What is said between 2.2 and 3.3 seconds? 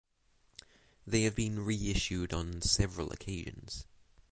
on several